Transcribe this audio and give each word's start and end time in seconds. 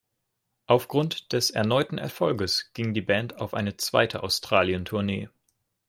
Aufgrund 0.65 1.31
des 1.31 1.51
erneuten 1.51 1.99
Erfolges 1.99 2.73
ging 2.73 2.95
die 2.95 3.03
Band 3.03 3.39
auf 3.39 3.53
eine 3.53 3.77
zweite 3.77 4.23
Australien-Tournee. 4.23 5.29